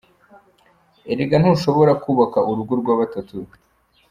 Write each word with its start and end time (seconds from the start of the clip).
Erega 1.11 1.35
ntushobora 1.41 1.93
kubaka 2.03 2.39
urugo 2.49 2.73
rwa 2.81 2.93
batatu. 2.99 3.35